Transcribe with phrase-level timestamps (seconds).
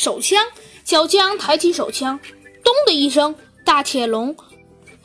[0.00, 0.42] 手枪。
[0.82, 2.18] 小江抬起手枪，
[2.64, 3.34] 咚的一声，
[3.66, 4.34] 大铁笼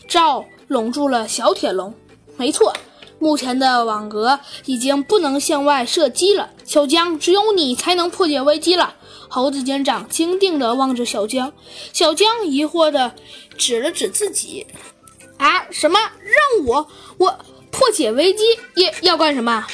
[0.07, 1.93] 罩笼住了小铁笼。
[2.37, 2.73] 没错，
[3.19, 6.51] 目前的网格已经不能向外射击了。
[6.63, 8.95] 小江，只有你才能破解危机了。
[9.27, 11.51] 猴子警长坚定地望着小江，
[11.91, 13.11] 小江疑惑地
[13.57, 14.65] 指了指自己
[15.37, 15.99] ：“啊，什么？
[15.99, 16.87] 让我
[17.17, 17.37] 我
[17.69, 19.67] 破解危机也要干什么？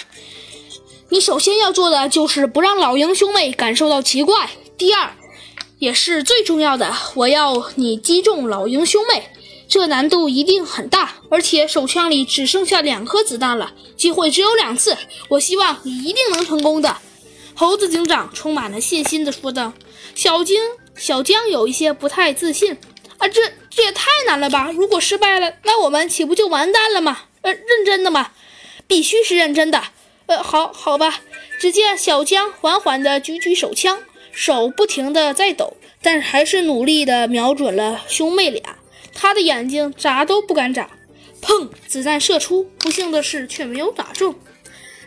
[1.09, 4.49] 你首先要做的就是不让老鹰兄妹感受到奇怪。
[4.81, 5.11] 第二，
[5.77, 9.29] 也是最重要的，我要你击中老鹰兄妹。
[9.69, 14.97] 这难度一定很大，而且手枪里只剩下两颗子弹了，机会只有两次。
[15.29, 16.97] 我希望你一定能成功的。”
[17.53, 19.73] 猴子警长充满了信心地说道
[20.15, 20.59] ：“小金，
[20.95, 22.75] 小江有一些不太自信
[23.19, 23.39] 啊，这
[23.69, 24.71] 这也太难了吧！
[24.71, 27.25] 如果失败了，那我们岂不就完蛋了吗？
[27.41, 28.31] 呃，认真的吗？
[28.87, 29.83] 必须是认真的。
[30.25, 31.19] 呃，好好吧。”
[31.61, 33.99] 只见小江缓缓地举起手枪，
[34.31, 38.77] 手不停地在抖，但还是努力地瞄准了兄妹俩。
[39.13, 40.89] 他的眼睛眨都不敢眨。
[41.41, 41.69] 砰！
[41.87, 44.35] 子弹射出，不幸的是却没有打中。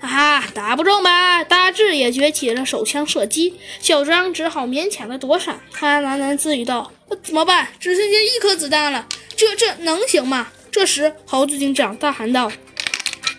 [0.01, 1.45] 啊，打不中吧？
[1.45, 5.61] 大智也举起了手枪射击，小张只好勉强的躲闪。
[5.73, 7.69] 他喃喃自语道：“怎么办？
[7.79, 12.51] 只剩下一颗子弹了，这这能行吗？”这时，猴子警长大喊道：“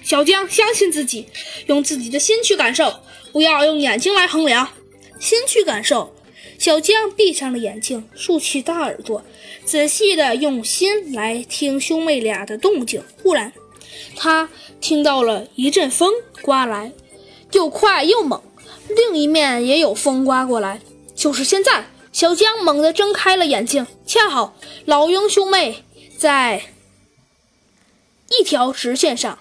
[0.02, 1.28] 小江，相信自己，
[1.68, 3.02] 用自己的心去感受，
[3.34, 4.70] 不要用眼睛来衡量。
[5.20, 6.14] 先去感受。”
[6.58, 9.24] 小江闭上了眼睛，竖起大耳朵，
[9.66, 13.04] 仔细的用心来听兄妹俩的动静。
[13.22, 13.52] 忽然，
[14.16, 14.50] 他
[14.80, 16.94] 听到了一阵风刮来，
[17.52, 18.42] 又快又猛。
[18.88, 20.80] 另一面也有风刮过来。
[21.14, 24.56] 就是现在，小江猛地睁开了眼睛，恰好
[24.86, 25.84] 老鹰兄妹
[26.18, 26.62] 在
[28.30, 29.40] 一条直线上，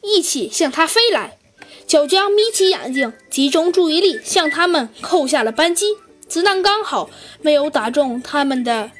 [0.00, 1.38] 一起向他飞来。
[1.86, 5.86] 小江眯起眼睛，集中注意力，向他们扣下了扳机。
[6.26, 7.08] 子弹刚好
[7.40, 8.90] 没有打中他们的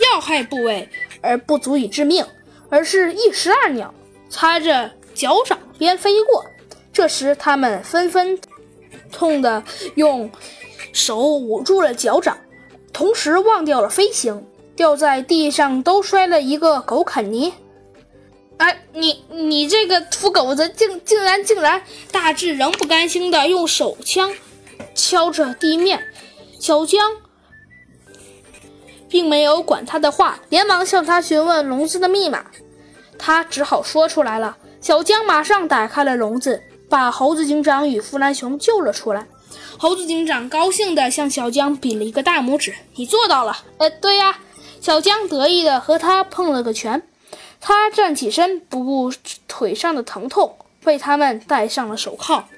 [0.00, 0.88] 要害部位，
[1.20, 2.24] 而不足以致命。
[2.70, 3.92] 而是一石二鸟，
[4.30, 6.46] 擦着脚掌边飞过。
[6.90, 8.38] 这时，他们纷纷
[9.10, 9.62] 痛的
[9.96, 10.30] 用
[10.94, 12.38] 手捂住了脚掌，
[12.94, 17.52] 同时忘掉了飞行，掉在地上都摔了一个狗啃泥。
[18.62, 21.82] 哎，你你这个土狗子，竟竟然竟然！
[22.12, 24.32] 大智仍不甘心的用手枪
[24.94, 26.00] 敲着地面，
[26.60, 27.00] 小江。
[29.08, 32.46] 并没有管他的话，连忙向他询问笼子的密码。
[33.18, 34.56] 他只好说出来了。
[34.80, 39.26] 小江马上打开了笼子，把猴子警长与弗兰熊救了出来。
[39.76, 44.38] 猴子警长高兴地向小江比了一个大拇指：“你做到了！”“呃，对呀。”
[44.80, 47.02] 小江得意地和他碰了个拳。
[47.64, 49.12] 他站起身，不顾
[49.46, 52.48] 腿上的疼痛，为他们戴上了手铐。